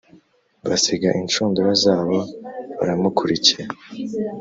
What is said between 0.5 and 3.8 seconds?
Basiga inshundura zabo baramukurikira